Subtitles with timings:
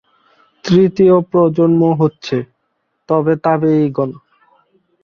[0.65, 2.47] তৃতীয় প্রজন্ম হচ্ছে-
[3.09, 4.09] তাবে-তাবেয়ীগণ।